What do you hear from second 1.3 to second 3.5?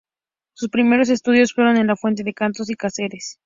fueron en Fuente de Cantos y Cáceres.